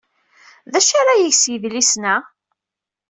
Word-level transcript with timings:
D 0.71 0.73
acu 0.79 0.93
ara 0.99 1.13
yeg 1.21 1.33
s 1.41 1.43
yidlisen-a? 1.51 2.15